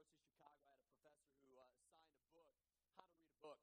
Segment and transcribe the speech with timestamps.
[0.00, 2.48] of Chicago, I had a professor who uh, signed a book,
[2.96, 3.60] How to Read a Book,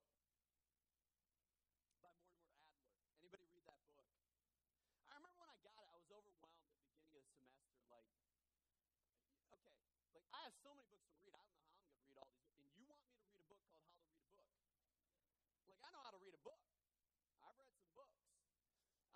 [2.01, 2.77] by Mortimer Adler.
[3.17, 4.05] Anybody read that book?
[5.09, 7.97] I remember when I got it, I was overwhelmed at the beginning of the semester.
[7.97, 8.07] Like,
[9.57, 9.73] okay,
[10.13, 11.33] like I have so many books to read.
[11.33, 12.53] I don't know how I'm going to read all these.
[12.61, 14.53] And you want me to read a book called How to Read a Book?
[15.65, 16.61] Like, I know how to read a book.
[17.41, 18.21] I've read some books.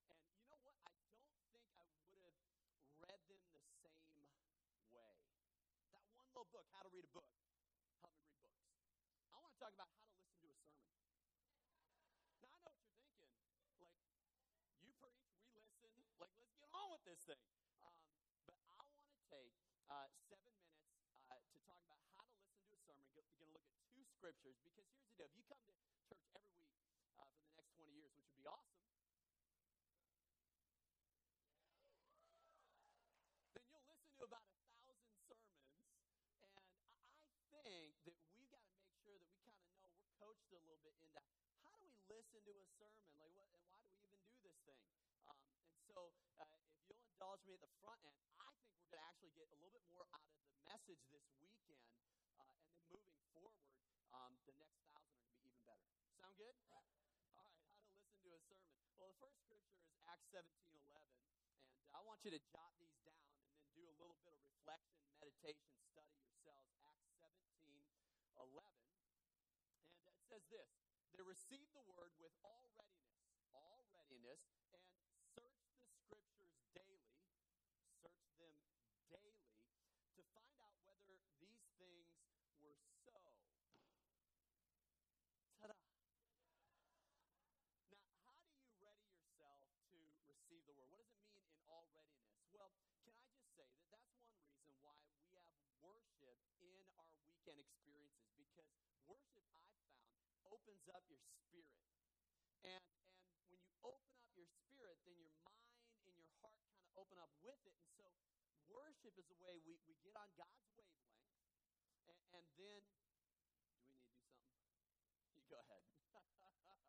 [0.08, 0.77] And you know what?
[0.84, 0.92] I
[1.52, 1.88] don't think I
[3.00, 4.05] would have read them the same
[4.92, 5.16] way.
[5.92, 7.28] That one little book, How to Read a Book,
[8.00, 8.84] helped me read books.
[9.32, 10.92] I want to talk about how to listen to a sermon.
[12.44, 13.32] Now, I know what you're thinking.
[13.80, 13.92] Like,
[14.84, 15.24] you preach,
[15.56, 15.92] we listen.
[16.20, 17.41] Like, let's get on with this thing.
[17.84, 17.97] Um,
[18.44, 19.56] but I want to take
[19.88, 20.92] uh, seven minutes
[21.32, 23.06] uh, to talk about how to listen to a sermon.
[23.16, 25.72] We're going to look at two scriptures because here's the deal: if you come to
[26.04, 26.77] church every week
[27.16, 28.83] uh, for the next 20 years, which would awesome,
[33.55, 34.55] then you'll listen to about a
[34.86, 35.66] thousand sermons.
[37.53, 40.11] And I think that we've got to make sure that we kind of know we're
[40.19, 41.20] coached a little bit into
[41.66, 43.05] how do we listen to a sermon?
[43.19, 44.78] Like, what, and why do we even do this thing?
[45.27, 46.47] Um, and so, uh,
[46.78, 49.50] if you'll indulge me at the front end, I think we're going to actually get
[49.50, 51.82] a little bit more out of the message this weekend.
[52.38, 53.59] Uh, and then moving forward,
[54.15, 55.87] um, the next thousand are going to be even better.
[56.16, 56.56] Sound good?
[56.70, 56.88] All right,
[57.34, 57.75] how to listen
[58.22, 58.72] to a sermon.
[58.97, 61.04] Well, the first scripture is Acts 17 11.
[61.88, 64.41] And I want you to jot these down and then do a little bit of
[64.44, 66.71] reflection, meditation, study yourselves.
[66.84, 67.82] Acts 17
[68.41, 68.62] 11.
[70.05, 73.25] And it says this they received the word with all readiness,
[73.56, 74.84] all readiness, and
[75.32, 77.09] searched the scriptures daily,
[78.05, 78.53] searched them
[79.09, 79.41] daily
[80.12, 82.12] to find out whether these things
[82.60, 83.16] were so.
[85.56, 85.81] Ta da!
[87.97, 89.97] Now, how do you ready yourself to
[90.28, 90.93] receive the word?
[90.93, 92.44] What does it mean in all readiness?
[92.53, 95.49] Well, can I just say that that's one reason why we have
[95.81, 97.09] worship in our
[97.46, 98.66] weekend experiences because
[99.06, 100.02] worship I've found
[100.50, 101.78] opens up your spirit.
[102.66, 102.82] And,
[103.38, 105.70] and when you open up your spirit, then your mind
[106.02, 107.70] and your heart kind of open up with it.
[107.78, 108.10] And so
[108.66, 111.22] worship is a way we, we get on God's wavelength.
[112.10, 114.42] And, and then, do we need to do something?
[115.38, 115.86] You go ahead.
[116.18, 116.82] I got,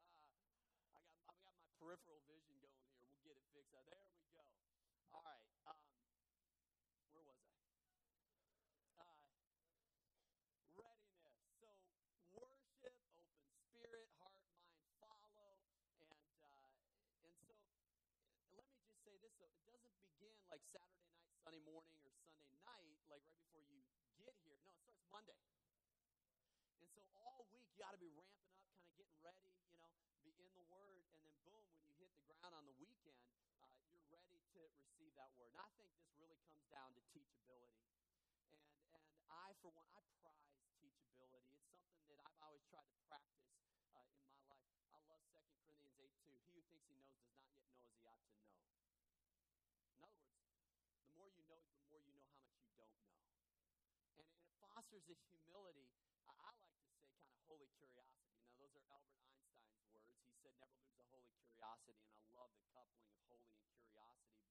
[1.30, 3.06] I've got my peripheral vision going here.
[3.14, 3.78] We'll get it fixed.
[3.78, 4.42] There we go.
[5.14, 5.46] All right.
[5.70, 5.78] Um,
[7.14, 7.54] where was I?
[8.98, 9.18] Uh,
[10.78, 11.38] readiness.
[11.62, 11.70] So
[12.38, 13.34] worship, open
[13.68, 15.58] spirit, heart, mind, follow.
[16.02, 16.70] And, uh,
[17.26, 17.54] and so
[18.58, 22.14] let me just say this though it doesn't begin like Saturday night, Sunday morning, or
[22.22, 23.82] Sunday night, like right before you
[24.22, 24.60] get here.
[24.62, 25.38] No, it starts Monday.
[26.82, 29.80] And so all week you got to be ramping up, kind of getting ready, you
[29.82, 29.90] know,
[30.22, 33.18] be in the Word, and then boom, when you hit the ground on the weekend,
[33.64, 33.72] uh,
[34.10, 35.54] you're ready to receive that Word.
[35.56, 37.82] And I think this really comes down to teachability.
[38.94, 40.46] And, and I, for one, I prize
[40.82, 41.58] teachability.
[41.66, 43.48] It's something that I've always tried to practice
[43.94, 44.70] uh, in my life.
[44.94, 46.32] I love 2 Corinthians 8 2.
[46.54, 47.34] He who thinks he knows
[47.84, 49.82] does not yet know as he ought to know.
[49.92, 50.46] In other words,
[51.02, 53.20] the more you know, the more you know how much you don't know.
[54.18, 55.84] And, and it fosters this humility.
[56.24, 58.32] I, I like to say kind of holy curiosity.
[58.40, 60.16] Now, those are Albert Einstein's words.
[60.32, 62.00] He said, never lose a holy curiosity.
[62.00, 64.48] And I love the coupling of holy and curiosity.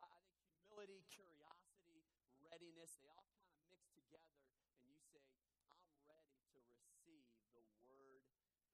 [0.00, 2.08] But I think humility, curiosity,
[2.40, 4.40] readiness, they all kind of mix together,
[4.80, 5.28] and you say,
[5.68, 8.24] I'm ready to receive the Word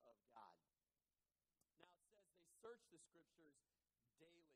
[0.06, 0.54] of God.
[0.86, 1.02] Now,
[1.66, 3.58] it says they search the Scriptures
[4.22, 4.54] daily.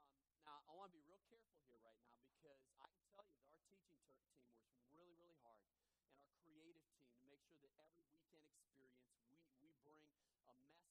[0.00, 0.08] Um,
[0.48, 2.72] now, I want to be real careful here right now because I can tell you
[2.72, 7.44] that our teaching ter- team works really, really hard and our creative team to make
[7.44, 10.88] sure that every weekend experience we, we bring a message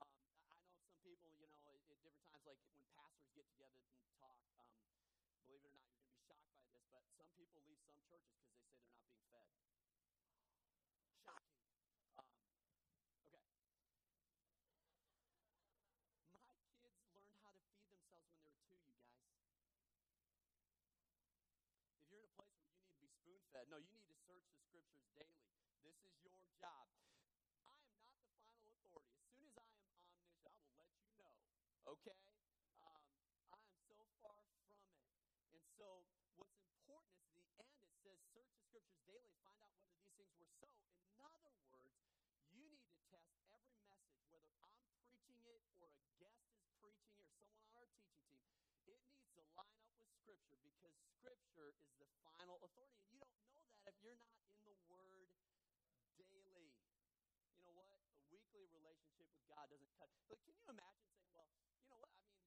[0.02, 0.12] Um,
[0.52, 3.80] I know some people, you know, at, at, different times, like when pastors get together
[3.88, 4.76] and talk, um,
[5.46, 7.80] believe it or not, you're going to be shocked by this, but some people leave
[7.88, 8.74] some churches because they
[9.32, 10.28] say they're not being fed.
[11.24, 11.57] Shocking.
[23.58, 23.74] that.
[23.74, 25.50] No, you need to search the scriptures daily.
[25.82, 26.86] This is your job.
[26.94, 29.18] I am not the final authority.
[29.18, 31.34] As soon as I am omniscient, I will let you know.
[31.90, 32.22] Okay?
[32.86, 33.02] Um,
[33.50, 34.86] I am so far from it.
[35.58, 36.06] And so,
[36.38, 40.14] what's important is the end, it says, search the scriptures daily, find out whether these
[40.14, 40.70] things were so.
[41.18, 41.58] In other words,
[42.54, 47.18] you need to test every message, whether I'm preaching it or a guest is preaching
[47.18, 47.34] it
[47.74, 48.67] or someone on our teaching team.
[48.88, 52.98] It needs to line up with Scripture because Scripture is the final authority.
[53.04, 55.30] And you don't know that if you're not in the Word
[56.18, 56.74] daily.
[57.58, 57.88] You know what?
[57.90, 58.00] A
[58.30, 60.10] weekly relationship with God doesn't cut.
[60.30, 61.50] But can you imagine saying, well,
[61.82, 62.14] you know what?
[62.14, 62.44] I mean,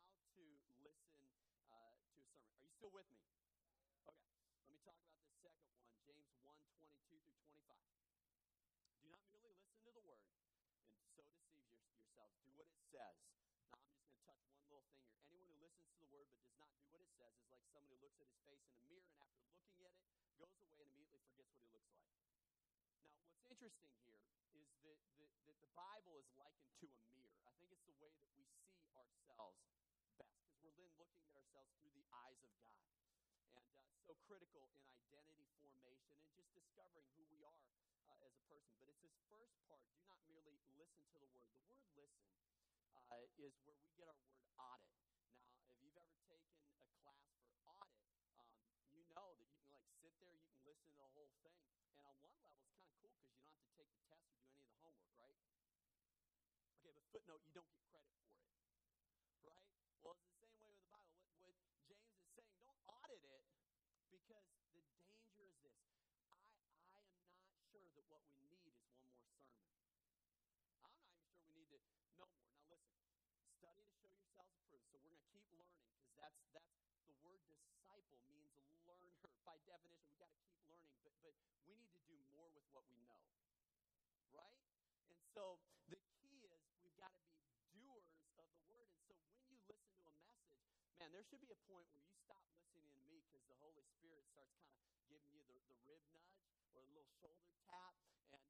[0.00, 0.44] how to
[0.80, 1.18] listen
[1.68, 2.56] uh, to a sermon.
[2.56, 3.20] Are you still with me?
[4.08, 4.32] Okay.
[4.64, 7.76] Let me talk about this second one, James 1 22 through 25.
[9.02, 12.32] Do not merely listen to the word and so deceive your, yourselves.
[12.42, 13.16] Do what it says.
[13.68, 15.28] Now, I'm just going to touch one little thing here.
[15.28, 17.60] Anyone who listens to the word but does not do what it says is like
[17.68, 20.56] someone who looks at his face in a mirror and after looking at it, goes
[20.56, 22.16] away and immediately forgets what he looks like.
[23.36, 24.24] Now, what's interesting here
[24.56, 27.36] is that, that, that the Bible is likened to a mirror.
[27.44, 29.60] I think it's the way that we see ourselves
[30.18, 32.80] best because we're then looking at ourselves through the eyes of God.
[33.60, 37.60] And uh, so critical in identity formation and just discovering who we are
[38.08, 38.72] uh, as a person.
[38.80, 41.52] But it's this first part do not merely listen to the word.
[41.52, 42.32] The word listen
[42.96, 44.96] uh, is where we get our word audit.
[45.52, 48.08] Now, if you've ever taken a class for audit,
[48.40, 48.56] um,
[48.96, 51.60] you know that you can like sit there, you can listen to the whole thing.
[51.92, 54.00] And on one level, it's kind of cool because you don't have to take the
[54.08, 55.40] test or do any of the homework, right?
[56.80, 58.48] Okay, but footnote, you don't get credit for it,
[59.44, 59.66] right?
[60.02, 61.14] Well, it's the same way with the Bible.
[61.46, 63.44] What, what James is saying, don't audit it
[64.10, 64.82] because the
[65.38, 65.78] danger is this.
[66.26, 69.31] I, I am not sure that what we need is one more
[70.70, 72.30] I'm not even sure we need to know more.
[72.54, 73.02] Now, listen,
[73.58, 74.86] study to show yourselves approved.
[74.90, 76.74] So we're going to keep learning because that's that's
[77.06, 78.54] the word disciple means
[78.86, 79.14] learner.
[79.48, 81.34] By definition, we got to keep learning, but but
[81.66, 83.22] we need to do more with what we know,
[84.34, 84.60] right?
[85.10, 85.58] And so
[85.90, 87.42] the key is we've got to be
[87.74, 88.06] doers
[88.38, 88.90] of the word.
[88.90, 90.42] And so when you listen to a message,
[90.98, 93.86] man, there should be a point where you stop listening to me because the Holy
[93.86, 96.38] Spirit starts kind of giving you the, the rib nudge
[96.74, 97.94] or a little shoulder tap
[98.34, 98.41] and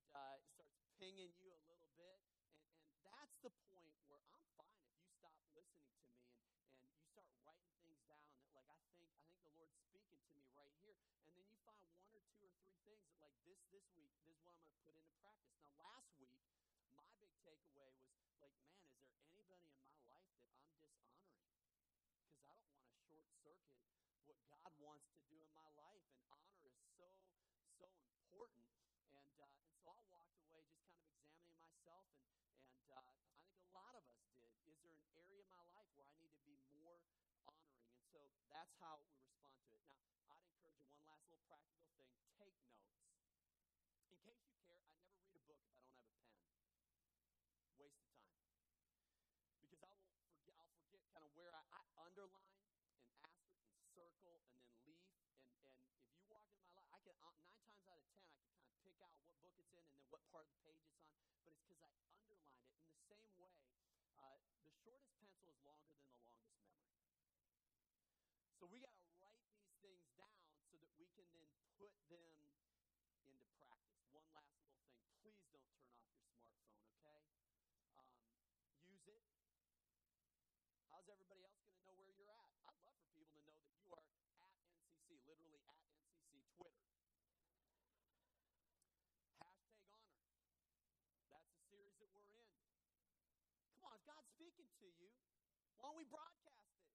[1.02, 2.14] pinging you a little bit.
[2.30, 6.47] And, and that's the point where I'm fine if you stop listening to me and,
[6.78, 10.23] and you start writing things down that like I think I think the Lord's speaking
[10.23, 10.94] to me right here.
[11.26, 12.54] And then you find one or two or three
[12.87, 15.59] things that like this this week, this is what I'm gonna put into practice.
[15.59, 16.38] Now last week,
[16.94, 18.87] my big takeaway was like, man,
[19.26, 21.50] is there anybody in my life that I'm dishonoring?
[22.30, 23.59] Because I don't want to short circuit
[24.23, 26.06] what God wants to do in my life.
[26.14, 27.11] And honor is so,
[27.75, 28.71] so important.
[29.11, 32.30] And, uh, and so I walked away just kind of examining myself, and,
[32.71, 34.47] and uh, I think a lot of us did.
[34.71, 37.02] Is there an area in my life where I need to be more
[37.42, 37.82] honoring?
[37.90, 38.23] And so
[38.54, 39.86] that's how we respond to it.
[39.86, 40.02] Now,
[40.34, 42.02] I'd encourage you one last little practical thing
[42.34, 42.90] take notes.
[44.10, 46.50] In case you care, I never read a book if I don't have a pen.
[47.78, 48.42] Waste of time.
[49.62, 53.86] Because I will forget, I'll forget kind of where I, I underline and asterisk and
[53.94, 55.06] circle and then leaf.
[55.14, 58.18] And, and if you walk into my life, I can uh, nine times out of
[58.18, 60.50] ten I can kind of pick out what book it's in and then what part
[60.50, 61.14] of the page it's on.
[61.46, 62.42] But it's because I underlined it.
[62.82, 63.54] In the same way,
[64.18, 66.82] uh, the shortest pencil is longer than the longest memory.
[68.62, 70.38] So we got to write these things down
[70.70, 71.50] so that we can then
[71.82, 72.30] put them
[73.26, 74.06] into practice.
[74.14, 76.78] One last little thing: please don't turn off your smartphone.
[77.02, 77.18] Okay,
[78.86, 79.42] um, use it.
[80.90, 82.47] How's everybody else going to know where you're at?
[82.71, 84.06] I'd love for people to know that you are
[84.38, 86.87] at NCC, literally at NCC Twitter.
[89.42, 90.06] Hashtag honor.
[91.35, 92.47] That's the series that we're in.
[93.75, 95.11] Come on, if God's speaking to you,
[95.82, 96.87] why don't we broadcast it?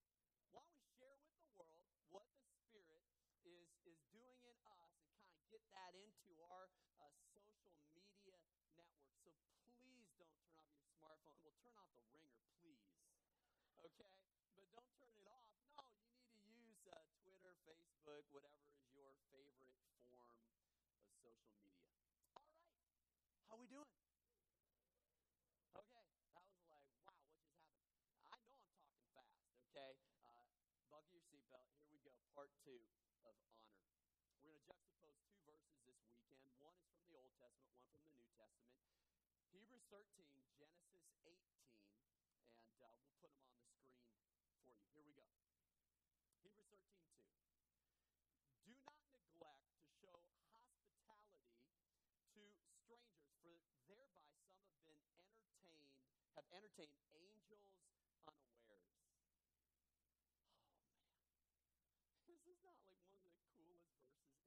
[0.55, 1.75] Why don't we share with the world
[2.07, 3.03] what the Spirit
[3.43, 6.71] is, is doing in us and kind of get that into our
[7.03, 8.39] uh, social media
[8.71, 8.95] network?
[9.59, 11.35] So please don't turn off your smartphone.
[11.43, 12.81] Well, turn off the ringer, please
[13.87, 14.13] okay?
[14.53, 15.49] But don't turn it off.
[15.77, 19.77] No, you need to use uh, Twitter, Facebook, whatever is your favorite
[20.11, 20.43] form of
[21.21, 21.81] social media.
[22.35, 22.67] All right.
[23.49, 23.87] How we doing?
[25.77, 26.05] Okay.
[26.33, 27.81] That was like, wow, what just happened?
[28.27, 29.39] I know I'm talking fast,
[29.71, 29.93] okay?
[30.35, 30.45] Uh,
[30.91, 31.65] buckle your seatbelt.
[31.79, 32.13] Here we go.
[32.35, 32.81] Part two
[33.25, 33.65] of honor.
[34.41, 36.53] We're going to juxtapose two verses this weekend.
[36.61, 39.06] One is from the Old Testament, one from the New Testament.
[39.51, 40.27] Hebrews 13,
[40.59, 41.39] Genesis 18,
[42.51, 44.75] and uh, we'll put them on the screen for you.
[44.91, 45.23] Here we go.
[46.43, 47.31] Hebrews 13, 2.
[48.59, 50.19] Do not neglect to show
[50.51, 51.47] hospitality
[51.87, 53.07] to strangers,
[53.87, 55.95] for thereby some have been entertained,
[56.35, 57.71] have entertained angels
[58.27, 58.91] unawares.
[59.07, 60.03] Oh, man.
[62.27, 64.43] This is not like one of the coolest verses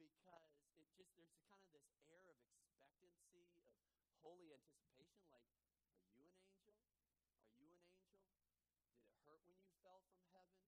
[0.00, 2.40] in the Bible because it just, there's kind of this air of
[4.26, 5.46] holy anticipation, like,
[6.02, 6.74] are you an angel?
[7.46, 8.34] Are you an angel?
[8.98, 10.66] Did it hurt when you fell from heaven?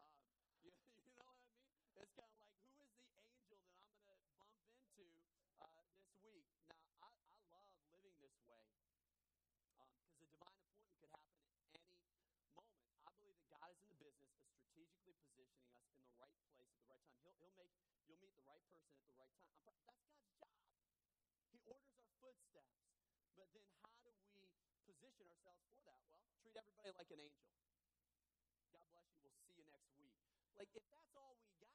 [0.00, 0.16] Um,
[0.64, 1.68] you, you, know what I mean?
[2.00, 5.04] It's kind of like, who is the angel that I'm going to bump into
[5.60, 6.48] uh, this week?
[6.64, 9.04] Now, I, I love living this way because
[9.76, 12.24] um, a divine appointment could happen at any moment.
[13.04, 16.32] I believe that God is in the business of strategically positioning us in the right
[16.40, 17.20] place at the right time.
[17.20, 17.68] He'll, he'll make,
[18.08, 19.60] you'll meet the right person at the right time.
[19.60, 20.67] that's God's job.
[22.38, 22.78] Footsteps.
[23.34, 24.46] But then how do we
[24.86, 26.02] position ourselves for that?
[26.06, 27.50] Well, treat everybody like an angel.
[28.70, 29.26] God bless you.
[29.26, 30.14] We'll see you next week.
[30.54, 31.74] Like, if that's all we got,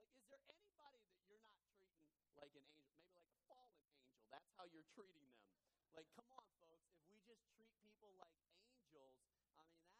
[0.00, 2.16] like, is there anybody that you're not treating like an angel?
[2.40, 4.16] Maybe like a fallen angel.
[4.32, 5.44] That's how you're treating them.
[5.92, 6.88] Like, come on, folks.
[6.96, 9.20] If we just treat people like angels,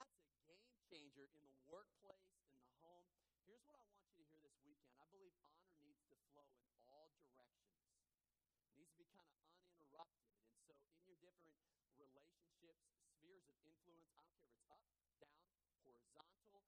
[0.00, 3.06] I mean, that's a game changer in the workplace, in the home.
[3.46, 4.96] Here's what I want you to hear this weekend.
[4.98, 7.84] I believe honor needs to flow in all directions.
[8.66, 10.35] It needs to be kind of uninterrupted.
[10.42, 10.75] And so,
[11.06, 12.83] in your different relationships,
[13.14, 15.49] spheres of influence, I don't care if it's up, down,
[15.87, 16.66] horizontal,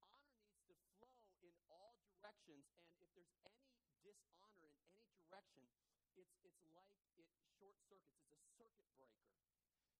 [0.00, 0.24] honor
[0.64, 2.64] needs to flow in all directions.
[2.88, 3.60] And if there's any
[4.02, 5.68] dishonor in any direction,
[6.16, 8.24] it's, it's like it short circuits.
[8.30, 9.32] It's a circuit breaker.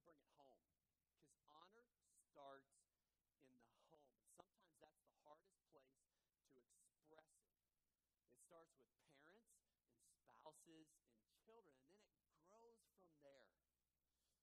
[0.04, 1.88] bring it home because honor
[2.28, 4.12] starts in the home.
[4.28, 5.96] Sometimes that's the hardest place
[6.52, 7.56] to express it.
[8.28, 13.48] It starts with parents and spouses and children, and then it grows from there.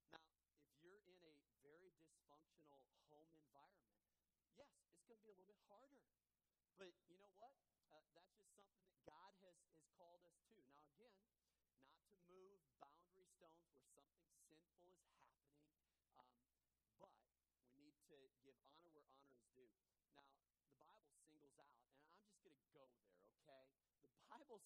[0.09, 0.25] Now,
[0.65, 4.01] if you're in a very dysfunctional home environment,
[4.57, 6.01] yes, it's going to be a little bit harder.
[6.81, 6.89] But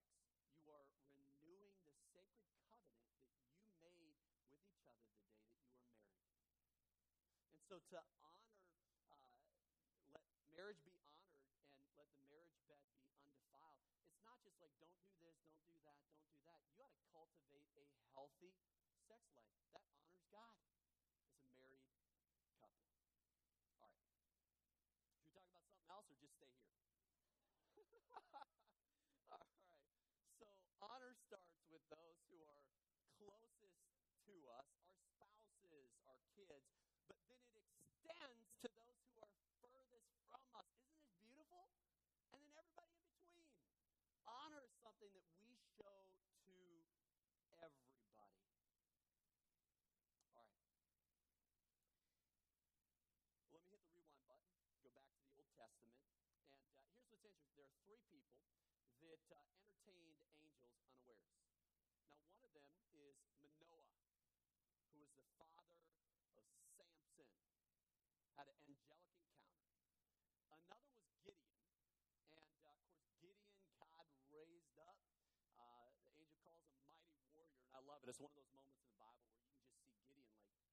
[0.62, 0.86] you are
[1.18, 3.02] renewing the sacred covenant
[3.82, 6.38] that you made with each other the day that you were married.
[7.50, 8.54] And so to honor,
[9.10, 9.18] uh,
[10.14, 10.22] let
[10.54, 11.34] marriage be honored
[11.82, 15.62] and let the marriage bed be undefiled, it's not just like, don't do this, don't
[15.66, 16.62] do that, don't do that.
[16.70, 18.54] You ought to cultivate a healthy
[19.08, 19.56] sex life.
[19.72, 21.88] That honors God as a married
[22.60, 22.92] couple.
[23.80, 24.04] All right.
[25.08, 28.04] Should we talk about something else or just stay here?
[29.32, 29.64] All right.
[30.38, 30.46] So
[30.84, 32.60] honor starts with those who are
[33.16, 33.80] closest
[34.28, 34.68] to us,
[35.24, 36.68] our spouses, our kids,
[37.08, 39.32] but then it extends to those who are
[39.64, 40.68] furthest from us.
[40.84, 41.64] Isn't it beautiful?
[42.36, 43.48] And then everybody in between.
[44.28, 46.04] Honor is something that we show
[46.44, 46.56] to
[47.64, 48.44] everybody.
[50.36, 50.68] All right.
[50.68, 50.84] Well,
[53.16, 54.52] let me hit the rewind button,
[54.84, 55.96] go back to the Old Testament.
[57.18, 60.54] What's interesting there are three people that uh, entertained angels
[60.86, 61.50] unawares.
[62.06, 63.90] Now, one of them is Manoah,
[64.94, 65.82] who was the father
[66.38, 66.46] of
[66.78, 67.26] Samson,
[68.38, 69.50] had an angelic encounter.
[70.46, 71.58] Another was Gideon.
[72.38, 73.50] And uh, of course, Gideon,
[73.82, 75.02] God raised up.
[75.58, 78.14] Uh, the angel calls him mighty warrior, and I love it.
[78.14, 80.70] It's one of those moments in the Bible where you can just see Gideon like,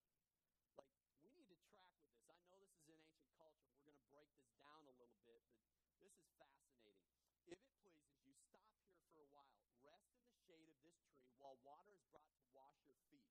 [0.76, 0.90] Like,
[1.22, 2.26] we need to track with this.
[2.30, 3.68] I know this is in ancient culture.
[3.72, 5.44] We're going to break this down a little bit,
[5.86, 7.35] but this is fascinating.
[7.46, 9.54] If it pleases you, stop here for a while.
[9.86, 13.30] Rest in the shade of this tree while water is brought to wash your feet.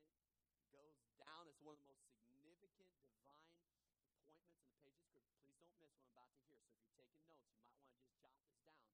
[0.72, 1.48] goes down.
[1.48, 5.20] It's one of the most significant divine appointments in the page of Scripture.
[5.36, 7.04] Please don't miss what I'm about to hear.
[7.04, 8.88] So if you're taking notes, you might want to just jot this down.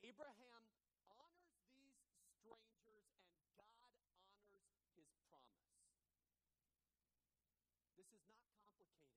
[0.00, 0.64] Abraham
[1.12, 4.16] honors these strangers, and God honors
[4.96, 5.68] his promise.
[8.00, 9.12] This is not complicated.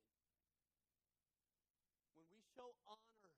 [2.12, 3.32] When we show honor,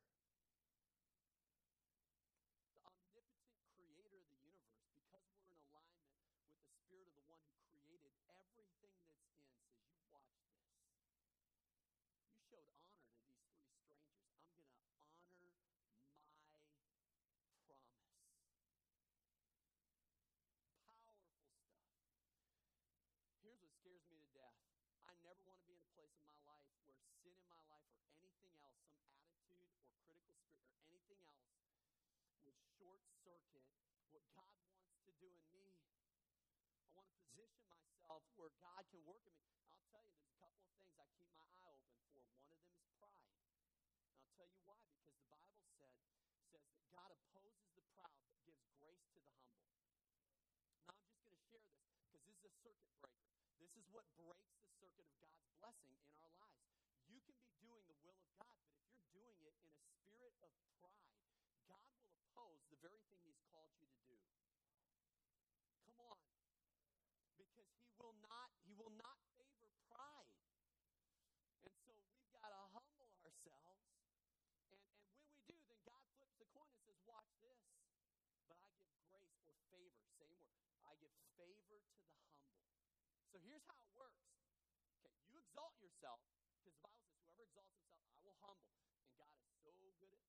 [2.65, 7.38] the omnipotent creator of the universe, because we're in alignment with the spirit of the
[7.38, 7.45] one
[8.58, 10.65] who created everything in, says, You watch this.
[12.25, 13.05] You showed honor
[14.34, 14.73] to these
[15.29, 15.62] three strangers.
[17.29, 18.97] I'm going to honor my promise.
[20.97, 21.38] Powerful
[22.34, 22.81] stuff.
[23.41, 24.57] Here's what scares me to death.
[25.05, 27.62] I never want to be in a place in my life where sin in my
[27.67, 31.51] life or anything else, some attitude or critical spirit or anything else,
[32.47, 33.65] would short circuit
[34.13, 35.70] what God wants to do in me.
[38.12, 39.56] Myself where God can work in me.
[39.71, 42.19] I'll tell you, there's a couple of things I keep my eye open for.
[42.43, 43.24] One of them is pride.
[43.24, 44.84] And I'll tell you why.
[45.00, 45.95] Because the Bible said
[46.52, 49.63] says that God opposes the proud but gives grace to the humble.
[50.84, 53.32] Now I'm just going to share this because this is a circuit breaker.
[53.63, 56.67] This is what breaks the circuit of God's blessing in our lives.
[57.08, 59.88] You can be doing the will of God, but if you're doing it in a
[59.88, 60.52] spirit of
[60.84, 61.15] pride,
[61.63, 64.19] God will oppose the very thing He's called you to do.
[65.88, 66.19] Come on.
[67.39, 70.30] Because He will not, He will not favor pride.
[71.65, 73.82] And so we've got to humble ourselves.
[74.06, 74.21] And,
[74.69, 74.86] and when
[75.26, 77.60] we do, then God flips the coin and says, Watch this.
[78.47, 80.69] But I give grace or favor, same word.
[80.86, 82.21] I give favor to the humble.
[83.34, 84.30] So here's how it works.
[85.01, 86.21] Okay, you exalt yourself,
[86.62, 88.77] because the Bible says, whoever exalts himself, I will humble.
[89.01, 90.21] And God is so good at that.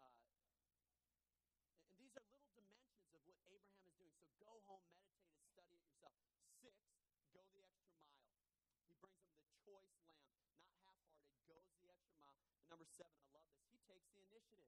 [0.00, 0.16] Uh,
[1.84, 4.16] and these are little dimensions of what Abraham is doing.
[4.18, 6.16] So go home, meditate, and study it yourself.
[6.64, 6.74] Six,
[7.36, 8.18] go the extra mile.
[8.88, 10.18] He brings them the choice lamb,
[10.50, 12.42] not half hearted, goes the extra mile.
[12.58, 13.62] And number seven, I love this.
[13.70, 14.66] He takes the initiative.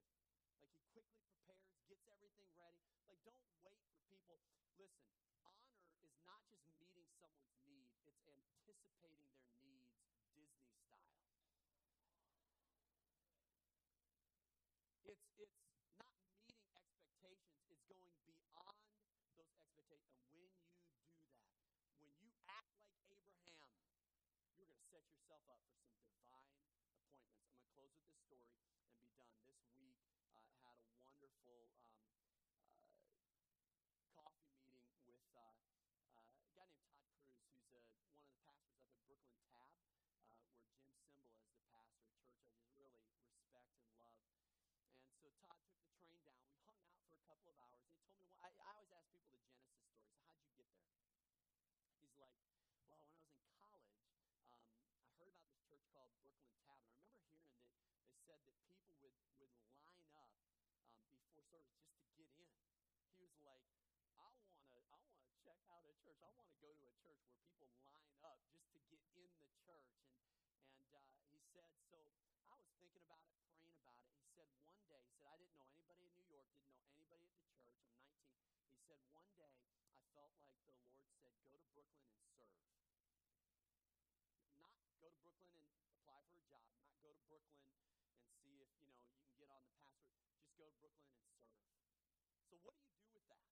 [0.62, 2.88] Like he quickly prepares, gets everything ready.
[3.05, 4.40] Like don't wait for people.
[4.80, 5.12] Listen,
[5.45, 9.93] honor is not just meeting someone's need, it's anticipating their needs
[10.24, 11.20] Disney style.
[15.05, 19.76] It's it's not meeting expectations, it's going beyond those expectations.
[19.76, 20.88] And when you do that,
[22.01, 23.68] when you act like Abraham,
[24.57, 27.12] you're going to set yourself up for some divine appointments.
[27.12, 29.36] I'm going to close with this story and be done.
[29.45, 30.12] This week,
[31.43, 31.74] wonderful
[32.38, 33.03] um,
[33.82, 37.82] uh, coffee meeting with uh, uh a guy named Todd Cruz, who's a,
[38.14, 42.07] one of the pastors up at Brooklyn Tab, uh, where Jim Cymbala is the pastor,
[42.07, 44.14] a church I just really respect and love.
[45.11, 46.47] And so Todd took the train down.
[46.47, 47.82] We hung out for a couple of hours.
[47.82, 50.14] He told me, well, I, I always ask people the Genesis story.
[50.47, 50.95] So, how'd you get there?
[51.99, 53.90] He's like, well, when I was in college,
[54.47, 54.62] um,
[54.95, 58.38] I heard about this church called Brooklyn Tab, and I remember hearing that they said
[58.47, 58.62] that
[59.03, 59.91] people would, would line
[61.53, 62.57] service just to get in.
[63.21, 63.61] He was like,
[64.17, 66.21] I want to I want to check out a church.
[66.25, 67.93] I want to go to a church where people
[68.25, 68.41] line up
[68.73, 69.85] just to get in the church.
[69.93, 72.01] And and uh, he said, so
[72.49, 74.09] I was thinking about it, praying about it.
[74.17, 76.49] He said one day, he said I didn't know anybody in New York,
[76.97, 77.93] didn't know anybody at the church.
[77.93, 78.73] I'm 19.
[78.73, 79.53] He said one day I
[80.17, 80.81] felt like the Lord said,
[81.53, 82.57] go to Brooklyn and serve
[84.57, 88.57] not go to Brooklyn and apply for a job, not go to Brooklyn and see
[88.65, 90.32] if, you know, you can get on the pastor.
[90.63, 91.59] Go to Brooklyn and serve.
[92.47, 93.43] So what do you do with that?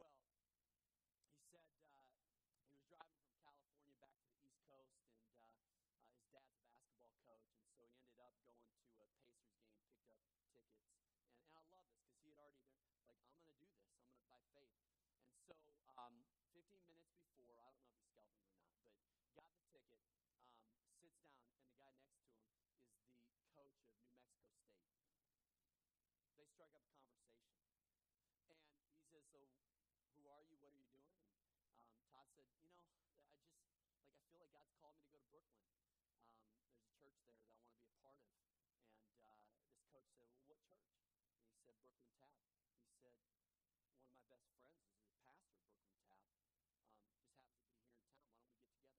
[0.00, 0.16] Well,
[1.28, 5.52] he said uh, he was driving from California back to the East Coast, and uh,
[5.52, 9.20] uh, his dad's a basketball coach, and so he ended up going to a Pacers
[9.36, 10.80] game, picked up tickets.
[11.12, 13.68] And, and I love this because he had already been like, I'm going to do
[13.68, 13.84] this.
[13.92, 14.80] I'm going to by faith.
[15.28, 15.60] And so,
[16.00, 16.24] um,
[16.56, 19.60] 15 minutes before, I don't know if he scalped him or not, but got the
[19.68, 20.56] ticket, um,
[20.88, 24.88] sits down, and the guy next to him is the coach of New Mexico State.
[26.32, 27.54] They strike up a conversation.
[28.90, 29.38] And he says, So,
[30.18, 30.42] who are you?
[30.42, 30.90] What are you doing?
[31.38, 33.30] And um, Todd said, You know, I just, like,
[34.10, 35.54] I feel like God's called me to go to Brooklyn.
[36.02, 36.18] Um,
[36.82, 38.26] there's a church there that I want to be a part of.
[38.90, 39.38] And uh,
[39.70, 40.66] this coach said, Well, what church?
[41.38, 42.18] And he said, Brooklyn Tab.
[42.90, 46.18] He said, One of my best friends is the pastor of Brooklyn Tab.
[46.74, 46.98] Um,
[47.54, 48.10] just happens to